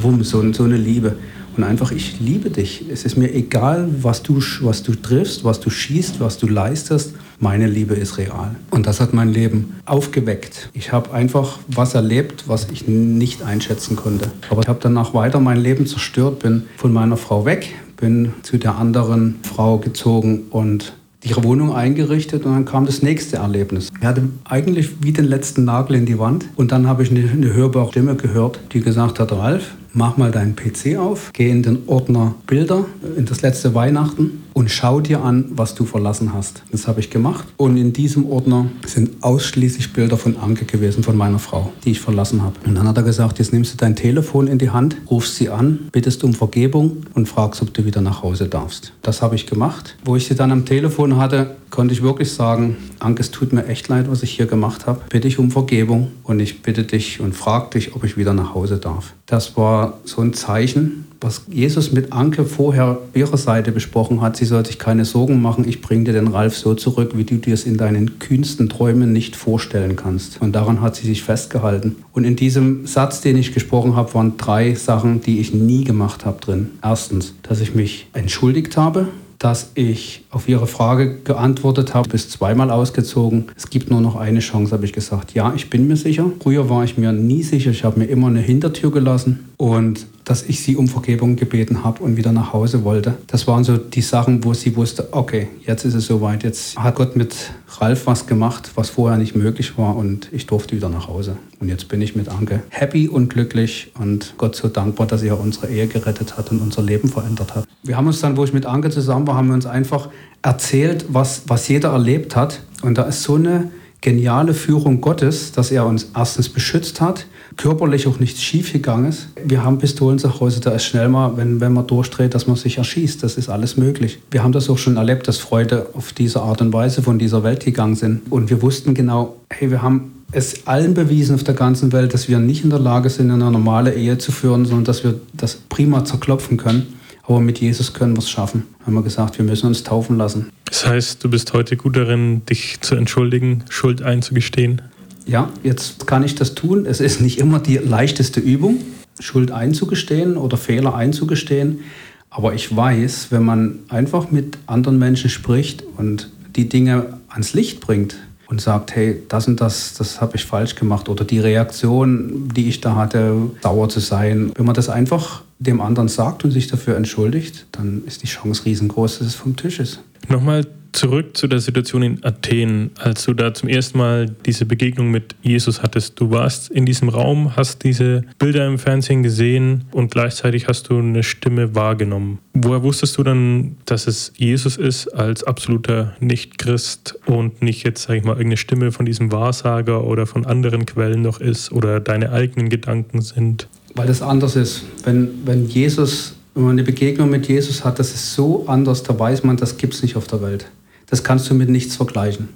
[0.00, 1.16] Wumm, so, so eine Liebe.
[1.56, 2.86] Und einfach, ich liebe dich.
[2.90, 7.14] Es ist mir egal, was du, was du triffst, was du schießt, was du leistest.
[7.40, 8.54] Meine Liebe ist real.
[8.70, 10.70] Und das hat mein Leben aufgeweckt.
[10.72, 14.30] Ich habe einfach was erlebt, was ich nicht einschätzen konnte.
[14.48, 18.58] Aber ich habe danach weiter mein Leben zerstört, bin von meiner Frau weg, bin zu
[18.58, 23.90] der anderen Frau gezogen und ihre Wohnung eingerichtet und dann kam das nächste Erlebnis.
[23.96, 27.30] Ich hatte eigentlich wie den letzten Nagel in die Wand und dann habe ich eine,
[27.30, 31.62] eine hörbare Stimme gehört, die gesagt hat, Ralf, mach mal deinen PC auf, geh in
[31.62, 32.84] den Ordner Bilder,
[33.16, 36.62] in das letzte Weihnachten und schau dir an, was du verlassen hast.
[36.70, 41.16] Das habe ich gemacht und in diesem Ordner sind ausschließlich Bilder von Anke gewesen, von
[41.16, 42.56] meiner Frau, die ich verlassen habe.
[42.66, 45.48] Und dann hat er gesagt, jetzt nimmst du dein Telefon in die Hand, rufst sie
[45.48, 48.92] an, bittest um Vergebung und fragst, ob du wieder nach Hause darfst.
[49.02, 49.96] Das habe ich gemacht.
[50.04, 53.66] Wo ich sie dann am Telefon hatte, konnte ich wirklich sagen, Anke, es tut mir
[53.66, 55.00] echt leid, was ich hier gemacht habe.
[55.08, 58.54] Bitte ich um Vergebung und ich bitte dich und frag dich, ob ich wieder nach
[58.54, 59.14] Hause darf.
[59.26, 64.36] Das war so ein Zeichen, was Jesus mit Anke vorher ihrer Seite besprochen hat.
[64.36, 67.36] Sie soll sich keine Sorgen machen, ich bringe dir den Ralf so zurück, wie du
[67.36, 70.40] dir es in deinen kühnsten Träumen nicht vorstellen kannst.
[70.40, 71.96] Und daran hat sie sich festgehalten.
[72.12, 76.24] Und in diesem Satz, den ich gesprochen habe, waren drei Sachen, die ich nie gemacht
[76.24, 76.70] habe drin.
[76.82, 79.08] Erstens, dass ich mich entschuldigt habe
[79.42, 83.46] dass ich auf Ihre Frage geantwortet habe, bis zweimal ausgezogen.
[83.56, 85.34] Es gibt nur noch eine Chance, habe ich gesagt.
[85.34, 86.30] Ja, ich bin mir sicher.
[86.40, 87.72] Früher war ich mir nie sicher.
[87.72, 92.02] Ich habe mir immer eine Hintertür gelassen und dass ich sie um Vergebung gebeten habe
[92.02, 93.14] und wieder nach Hause wollte.
[93.28, 96.42] Das waren so die Sachen, wo sie wusste, okay, jetzt ist es soweit.
[96.42, 97.36] Jetzt hat Gott mit
[97.78, 101.36] Ralf was gemacht, was vorher nicht möglich war und ich durfte wieder nach Hause.
[101.60, 105.38] Und jetzt bin ich mit Anke happy und glücklich und Gott so dankbar, dass er
[105.38, 107.64] unsere Ehe gerettet hat und unser Leben verändert hat.
[107.84, 110.08] Wir haben uns dann, wo ich mit Anke zusammen war, haben wir uns einfach
[110.42, 112.62] erzählt, was, was jeder erlebt hat.
[112.82, 113.70] Und da ist so eine
[114.02, 117.24] geniale Führung Gottes, dass er uns erstens beschützt hat,
[117.56, 119.28] körperlich auch nichts schiefgegangen ist.
[119.44, 122.56] Wir haben Pistolen zu Hause, da ist schnell mal, wenn, wenn man durchdreht, dass man
[122.56, 123.22] sich erschießt.
[123.22, 124.18] Das ist alles möglich.
[124.30, 127.44] Wir haben das auch schon erlebt, dass Freude auf diese Art und Weise von dieser
[127.44, 128.22] Welt gegangen sind.
[128.30, 132.28] Und wir wussten genau, hey, wir haben es allen bewiesen auf der ganzen Welt, dass
[132.28, 135.56] wir nicht in der Lage sind, eine normale Ehe zu führen, sondern dass wir das
[135.68, 136.86] prima zerklopfen können.
[137.32, 138.64] Aber mit Jesus können wir es schaffen.
[138.84, 140.50] Haben wir gesagt, wir müssen uns taufen lassen.
[140.66, 144.82] Das heißt, du bist heute gut darin, dich zu entschuldigen, Schuld einzugestehen?
[145.24, 146.84] Ja, jetzt kann ich das tun.
[146.84, 148.80] Es ist nicht immer die leichteste Übung,
[149.18, 151.80] Schuld einzugestehen oder Fehler einzugestehen.
[152.28, 157.80] Aber ich weiß, wenn man einfach mit anderen Menschen spricht und die Dinge ans Licht
[157.80, 158.16] bringt
[158.46, 161.08] und sagt, hey, das und das, das habe ich falsch gemacht.
[161.08, 164.52] Oder die Reaktion, die ich da hatte, sauer zu sein.
[164.54, 168.64] Wenn man das einfach dem anderen sagt und sich dafür entschuldigt, dann ist die Chance
[168.64, 170.00] riesengroß, dass es vom Tisch ist.
[170.28, 175.10] Nochmal zurück zu der Situation in Athen, als du da zum ersten Mal diese Begegnung
[175.10, 176.20] mit Jesus hattest.
[176.20, 180.98] Du warst in diesem Raum, hast diese Bilder im Fernsehen gesehen und gleichzeitig hast du
[180.98, 182.38] eine Stimme wahrgenommen.
[182.52, 188.16] Woher wusstest du dann, dass es Jesus ist als absoluter Nicht-Christ und nicht jetzt, sag
[188.16, 192.32] ich mal, irgendeine Stimme von diesem Wahrsager oder von anderen Quellen noch ist oder deine
[192.32, 193.68] eigenen Gedanken sind?
[193.94, 194.82] Weil das anders ist.
[195.04, 199.18] Wenn, wenn Jesus wenn man eine Begegnung mit Jesus hat, das ist so anders, da
[199.18, 200.70] weiß man, das gibt es nicht auf der Welt.
[201.06, 202.50] Das kannst du mit nichts vergleichen.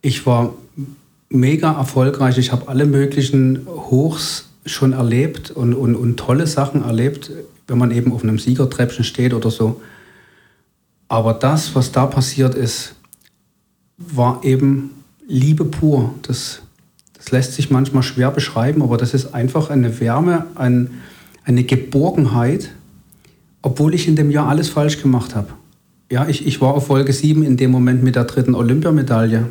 [0.00, 0.54] Ich war
[1.28, 2.38] mega erfolgreich.
[2.38, 7.30] Ich habe alle möglichen Hochs schon erlebt und, und, und tolle Sachen erlebt,
[7.66, 9.80] wenn man eben auf einem Siegertreppchen steht oder so.
[11.08, 12.94] Aber das, was da passiert ist,
[13.98, 14.90] war eben
[15.26, 16.14] Liebe pur.
[16.22, 16.62] Das,
[17.22, 20.90] das lässt sich manchmal schwer beschreiben, aber das ist einfach eine Wärme, ein,
[21.44, 22.70] eine Geborgenheit,
[23.62, 25.48] obwohl ich in dem Jahr alles falsch gemacht habe.
[26.10, 29.46] Ja, ich, ich war auf Folge 7 in dem Moment mit der dritten Olympiamedaille.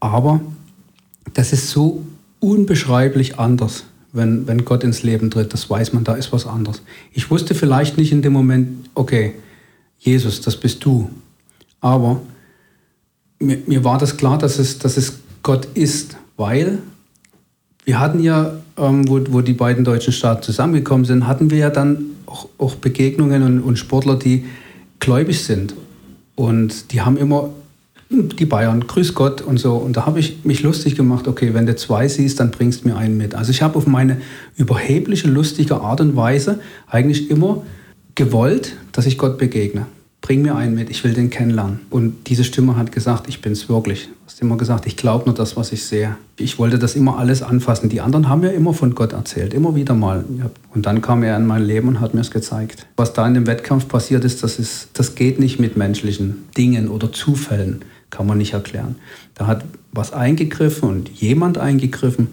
[0.00, 0.40] Aber
[1.34, 2.04] das ist so
[2.40, 5.52] unbeschreiblich anders, wenn, wenn Gott ins Leben tritt.
[5.52, 6.82] Das weiß man, da ist was anderes.
[7.12, 9.34] Ich wusste vielleicht nicht in dem Moment, okay,
[10.00, 11.10] Jesus, das bist du.
[11.80, 12.20] Aber
[13.38, 16.78] mir, mir war das klar, dass es, dass es Gott ist, weil
[17.84, 21.70] wir hatten ja, ähm, wo, wo die beiden deutschen Staaten zusammengekommen sind, hatten wir ja
[21.70, 24.44] dann auch, auch Begegnungen und, und Sportler, die
[25.00, 25.74] gläubig sind.
[26.34, 27.50] Und die haben immer
[28.08, 29.76] die Bayern, grüß Gott und so.
[29.76, 32.88] Und da habe ich mich lustig gemacht, okay, wenn du zwei siehst, dann bringst du
[32.88, 33.34] mir einen mit.
[33.34, 34.20] Also ich habe auf meine
[34.56, 37.62] überhebliche, lustige Art und Weise eigentlich immer
[38.14, 39.86] gewollt, dass ich Gott begegne
[40.22, 41.80] bring mir einen mit, ich will den kennenlernen.
[41.90, 44.08] Und diese Stimme hat gesagt, ich bin es wirklich.
[44.24, 46.16] Hast immer gesagt, ich glaube nur das, was ich sehe.
[46.38, 47.88] Ich wollte das immer alles anfassen.
[47.88, 50.24] Die anderen haben mir immer von Gott erzählt, immer wieder mal.
[50.72, 52.86] Und dann kam er in mein Leben und hat mir es gezeigt.
[52.96, 56.88] Was da in dem Wettkampf passiert ist, das, ist, das geht nicht mit menschlichen Dingen
[56.88, 58.94] oder Zufällen, kann man nicht erklären.
[59.34, 62.28] Da hat was eingegriffen und jemand eingegriffen,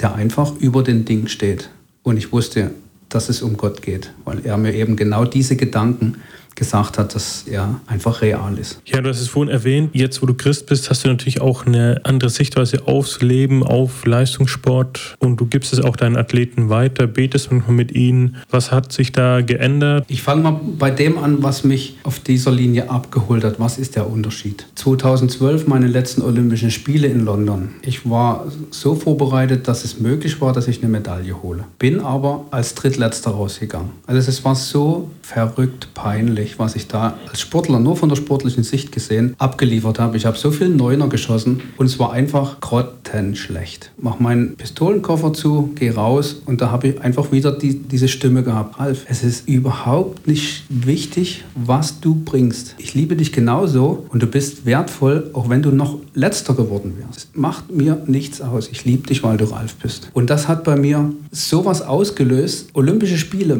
[0.00, 1.70] der einfach über den Ding steht.
[2.04, 2.70] Und ich wusste,
[3.08, 6.16] dass es um Gott geht, weil er mir eben genau diese Gedanken
[6.54, 8.80] gesagt hat, dass er einfach real ist.
[8.86, 11.66] Ja, du hast es vorhin erwähnt, jetzt wo du Christ bist, hast du natürlich auch
[11.66, 17.06] eine andere Sichtweise aufs Leben, auf Leistungssport und du gibst es auch deinen Athleten weiter,
[17.06, 18.36] betest manchmal mit ihnen.
[18.50, 20.04] Was hat sich da geändert?
[20.08, 23.58] Ich fange mal bei dem an, was mich auf dieser Linie abgeholt hat.
[23.58, 24.66] Was ist der Unterschied?
[24.74, 27.70] 2012 meine letzten Olympischen Spiele in London.
[27.82, 31.64] Ich war so vorbereitet, dass es möglich war, dass ich eine Medaille hole.
[31.78, 33.90] Bin aber als Drittletzter rausgegangen.
[34.06, 38.16] Also es war so verrückt peinlich unglaublich, was ich da als Sportler nur von der
[38.16, 40.16] sportlichen Sicht gesehen abgeliefert habe.
[40.16, 43.90] Ich habe so viel Neuner geschossen und es war einfach grottenschlecht.
[43.98, 48.42] Mach meinen Pistolenkoffer zu, geh raus und da habe ich einfach wieder die, diese Stimme
[48.42, 48.78] gehabt.
[48.78, 52.74] Ralf, es ist überhaupt nicht wichtig, was du bringst.
[52.78, 57.36] Ich liebe dich genauso und du bist wertvoll, auch wenn du noch letzter geworden wärst.
[57.36, 58.68] Macht mir nichts aus.
[58.70, 60.10] Ich liebe dich, weil du Ralf bist.
[60.12, 62.68] Und das hat bei mir sowas ausgelöst.
[62.74, 63.56] Olympische Spiele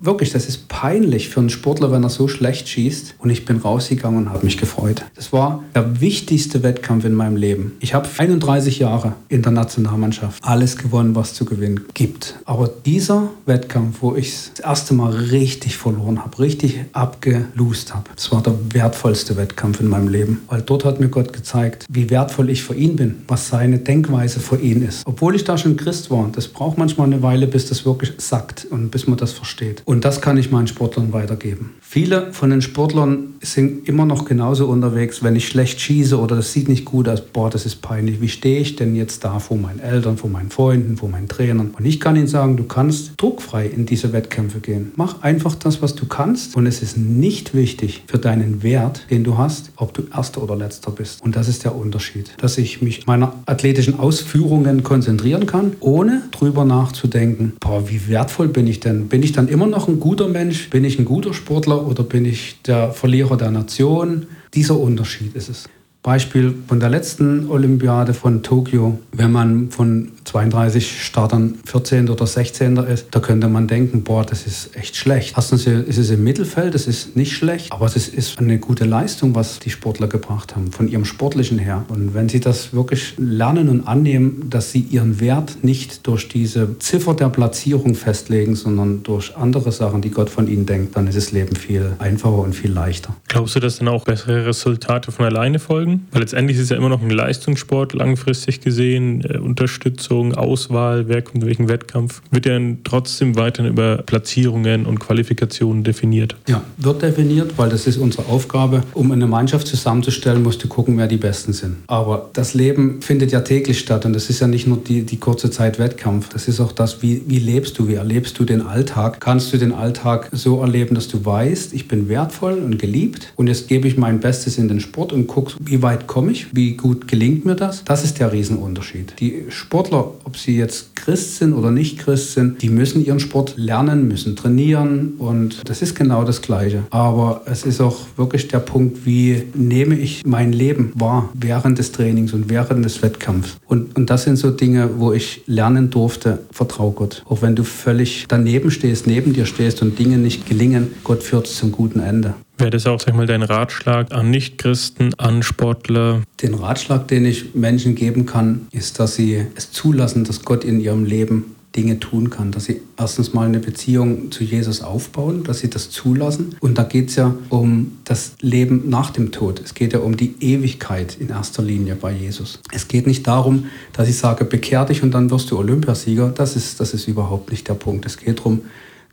[0.00, 3.14] wirklich, das ist peinlich für einen Sportler, wenn er so schlecht schießt.
[3.18, 5.04] Und ich bin rausgegangen und habe mich gefreut.
[5.14, 7.72] Das war der wichtigste Wettkampf in meinem Leben.
[7.80, 12.36] Ich habe 31 Jahre in der Nationalmannschaft alles gewonnen, was zu gewinnen gibt.
[12.44, 18.32] Aber dieser Wettkampf, wo ich das erste Mal richtig verloren habe, richtig abgelust habe, das
[18.32, 20.42] war der wertvollste Wettkampf in meinem Leben.
[20.48, 24.40] Weil dort hat mir Gott gezeigt, wie wertvoll ich für ihn bin, was seine Denkweise
[24.40, 25.02] für ihn ist.
[25.06, 28.66] Obwohl ich da schon Christ war, das braucht manchmal eine Weile, bis das wirklich sackt
[28.70, 29.82] und bis man das versteht.
[29.90, 31.74] Und das kann ich meinen Sportlern weitergeben.
[31.80, 36.52] Viele von den Sportlern sind immer noch genauso unterwegs, wenn ich schlecht schieße oder das
[36.52, 38.20] sieht nicht gut aus, boah, das ist peinlich.
[38.20, 41.74] Wie stehe ich denn jetzt da vor meinen Eltern, vor meinen Freunden, vor meinen Trainern?
[41.76, 44.92] Und ich kann ihnen sagen, du kannst druckfrei in diese Wettkämpfe gehen.
[44.94, 49.24] Mach einfach das, was du kannst und es ist nicht wichtig für deinen Wert, den
[49.24, 51.20] du hast, ob du Erster oder Letzter bist.
[51.20, 56.64] Und das ist der Unterschied, dass ich mich meiner athletischen Ausführungen konzentrieren kann, ohne drüber
[56.64, 59.08] nachzudenken, boah, wie wertvoll bin ich denn?
[59.08, 60.70] Bin ich dann immer noch ein guter Mensch?
[60.70, 64.26] Bin ich ein guter Sportler oder bin ich der Verlierer der Nation?
[64.54, 65.68] Dieser Unterschied ist es.
[66.02, 72.08] Beispiel von der letzten Olympiade von Tokio, wenn man von 32 Startern 14.
[72.08, 72.78] oder 16.
[72.78, 75.34] ist, da könnte man denken, boah, das ist echt schlecht.
[75.36, 79.34] Erstens ist es im Mittelfeld, das ist nicht schlecht, aber es ist eine gute Leistung,
[79.34, 81.84] was die Sportler gebracht haben, von ihrem Sportlichen her.
[81.88, 86.78] Und wenn sie das wirklich lernen und annehmen, dass sie ihren Wert nicht durch diese
[86.78, 91.16] Ziffer der Platzierung festlegen, sondern durch andere Sachen, die Gott von ihnen denkt, dann ist
[91.16, 93.14] das Leben viel einfacher und viel leichter.
[93.28, 95.89] Glaubst du, dass dann auch bessere Resultate von alleine folgen?
[95.90, 96.08] Verfolgen?
[96.12, 101.22] Weil letztendlich ist es ja immer noch ein Leistungssport, langfristig gesehen, äh, Unterstützung, Auswahl, wer
[101.22, 102.22] kommt in welchen Wettkampf.
[102.30, 106.36] Wird ja trotzdem weiterhin über Platzierungen und Qualifikationen definiert.
[106.48, 108.82] Ja, wird definiert, weil das ist unsere Aufgabe.
[108.94, 111.76] Um eine Mannschaft zusammenzustellen, musst du gucken, wer die Besten sind.
[111.86, 115.16] Aber das Leben findet ja täglich statt und das ist ja nicht nur die, die
[115.16, 116.28] kurze Zeit Wettkampf.
[116.28, 119.20] Das ist auch das, wie, wie lebst du, wie erlebst du den Alltag?
[119.20, 123.46] Kannst du den Alltag so erleben, dass du weißt, ich bin wertvoll und geliebt und
[123.46, 126.76] jetzt gebe ich mein Bestes in den Sport und gucke, wie weit komme ich, wie
[126.76, 127.84] gut gelingt mir das?
[127.84, 129.14] Das ist der Riesenunterschied.
[129.20, 133.54] Die Sportler, ob sie jetzt Christ sind oder nicht Christ sind, die müssen ihren Sport
[133.56, 136.84] lernen, müssen trainieren und das ist genau das Gleiche.
[136.90, 141.92] Aber es ist auch wirklich der Punkt, wie nehme ich mein Leben wahr während des
[141.92, 143.56] Trainings und während des Wettkampfs.
[143.66, 147.22] Und, und das sind so Dinge, wo ich lernen durfte, vertrau Gott.
[147.28, 151.46] Auch wenn du völlig daneben stehst, neben dir stehst und Dinge nicht gelingen, Gott führt
[151.46, 152.34] es zum guten Ende.
[152.60, 156.20] Wäre das auch, sag ich mal, dein Ratschlag an Nichtchristen, an Sportler?
[156.42, 160.78] Den Ratschlag, den ich Menschen geben kann, ist, dass sie es zulassen, dass Gott in
[160.78, 165.60] ihrem Leben Dinge tun kann, dass sie erstens mal eine Beziehung zu Jesus aufbauen, dass
[165.60, 166.56] sie das zulassen.
[166.60, 169.62] Und da geht es ja um das Leben nach dem Tod.
[169.64, 172.60] Es geht ja um die Ewigkeit in erster Linie bei Jesus.
[172.72, 176.28] Es geht nicht darum, dass ich sage, bekehr dich und dann wirst du Olympiasieger.
[176.28, 178.04] Das ist, das ist überhaupt nicht der Punkt.
[178.04, 178.62] Es geht darum,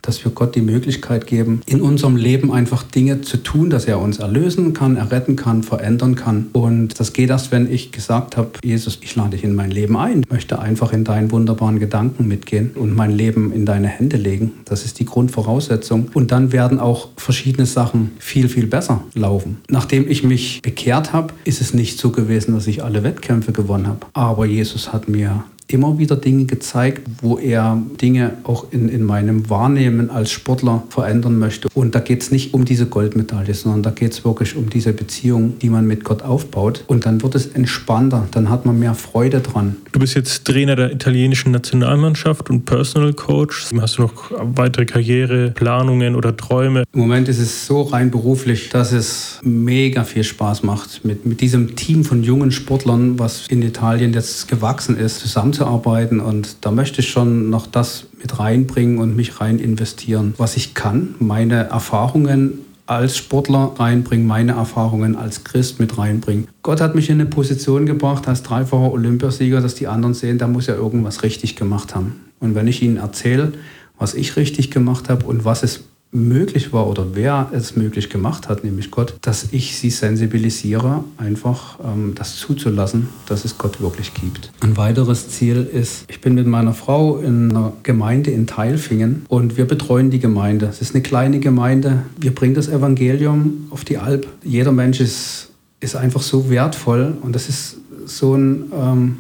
[0.02, 4.00] dass wir Gott die Möglichkeit geben, in unserem Leben einfach Dinge zu tun, dass er
[4.00, 6.48] uns erlösen kann, erretten kann, verändern kann.
[6.54, 9.98] Und das geht erst, wenn ich gesagt habe, Jesus, ich lade dich in mein Leben
[9.98, 14.18] ein, ich möchte einfach in deinen wunderbaren Gedanken mitgehen und mein Leben in deine Hände
[14.18, 14.54] legen.
[14.66, 16.10] Das ist die Grundvoraussetzung.
[16.14, 19.58] Und dann werden auch verschiedene Sachen viel, viel besser laufen.
[19.70, 23.88] Nachdem ich mich bekehrt habe, ist es nicht so gewesen, dass ich alle Wettkämpfe gewonnen
[23.88, 24.06] habe.
[24.14, 29.50] Aber Jesus hat mir immer wieder Dinge gezeigt, wo er Dinge auch in, in meinem
[29.50, 31.68] Wahrnehmen als Sportler verändern möchte.
[31.74, 34.94] Und da geht es nicht um diese Goldmedaille, sondern da geht es wirklich um diese
[34.94, 36.84] Beziehung, die man mit Gott aufbaut.
[36.88, 39.76] Und dann wird es entspannter, dann hat man mehr Freude dran.
[39.92, 43.66] Du bist jetzt Trainer der italienischen Nationalmannschaft und Personal Coach.
[43.80, 46.84] Hast du noch weitere Karriereplanungen oder Träume?
[46.94, 51.42] Im Moment ist es so rein beruflich, dass es mega viel Spaß macht, mit, mit
[51.42, 56.72] diesem Team von jungen Sportlern, was in Italien jetzt gewachsen ist, zusammen zusammenzuarbeiten und da
[56.72, 61.70] möchte ich schon noch das mit reinbringen und mich rein investieren, was ich kann, meine
[61.70, 66.48] Erfahrungen als Sportler reinbringen, meine Erfahrungen als Christ mit reinbringen.
[66.64, 70.48] Gott hat mich in eine Position gebracht als dreifacher Olympiasieger, dass die anderen sehen, da
[70.48, 72.22] muss er irgendwas richtig gemacht haben.
[72.40, 73.54] Und wenn ich ihnen erzähle,
[74.00, 78.48] was ich richtig gemacht habe und was es möglich war oder wer es möglich gemacht
[78.48, 84.14] hat, nämlich Gott, dass ich sie sensibilisiere, einfach ähm, das zuzulassen, dass es Gott wirklich
[84.14, 84.52] gibt.
[84.62, 89.58] Ein weiteres Ziel ist, ich bin mit meiner Frau in einer Gemeinde in Teilfingen und
[89.58, 90.68] wir betreuen die Gemeinde.
[90.68, 92.04] Es ist eine kleine Gemeinde.
[92.20, 94.28] Wir bringen das Evangelium auf die Alp.
[94.44, 99.18] Jeder Mensch ist, ist einfach so wertvoll und das ist so ein, ähm,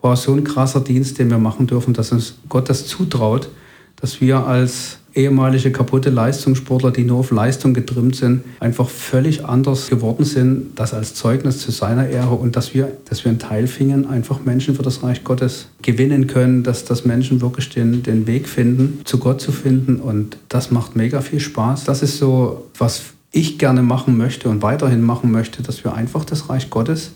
[0.00, 3.48] war so ein krasser Dienst, den wir machen dürfen, dass uns Gott das zutraut,
[3.96, 9.88] dass wir als ehemalige kaputte Leistungssportler, die nur auf Leistung getrimmt sind, einfach völlig anders
[9.88, 14.06] geworden sind, das als Zeugnis zu seiner Ehre und dass wir, dass wir in Teilfingen
[14.06, 18.48] einfach Menschen für das Reich Gottes gewinnen können, dass, dass Menschen wirklich den, den Weg
[18.48, 21.84] finden, zu Gott zu finden und das macht mega viel Spaß.
[21.84, 26.24] Das ist so, was ich gerne machen möchte und weiterhin machen möchte, dass wir einfach
[26.24, 27.12] das Reich Gottes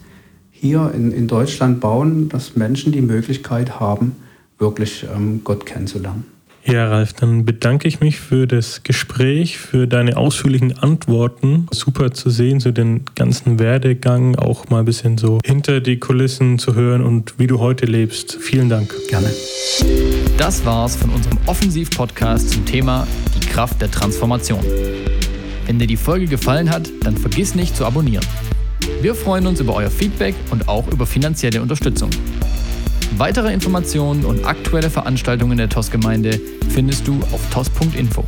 [0.51, 4.17] hier in, in Deutschland bauen, dass Menschen die Möglichkeit haben,
[4.59, 6.38] wirklich ähm, Gott kennenzulernen.
[6.65, 11.67] Ja, Ralf, dann bedanke ich mich für das Gespräch, für deine ausführlichen Antworten.
[11.71, 16.59] Super zu sehen, so den ganzen Werdegang, auch mal ein bisschen so hinter die Kulissen
[16.59, 18.37] zu hören und wie du heute lebst.
[18.41, 18.95] Vielen Dank.
[19.09, 19.31] Gerne.
[20.37, 24.63] Das war's von unserem Offensiv-Podcast zum Thema Die Kraft der Transformation.
[25.67, 28.25] Wenn dir die Folge gefallen hat, dann vergiss nicht zu abonnieren.
[29.01, 32.11] Wir freuen uns über euer Feedback und auch über finanzielle Unterstützung.
[33.17, 38.25] Weitere Informationen und aktuelle Veranstaltungen der TOS-Gemeinde findest du auf tos.info.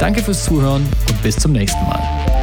[0.00, 2.33] Danke fürs Zuhören und bis zum nächsten Mal.